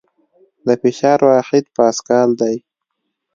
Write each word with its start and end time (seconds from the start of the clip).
د 0.65 0.67
فشار 0.81 1.19
واحد 1.29 1.65
پاسکل 1.77 2.29
دی. 2.41 2.55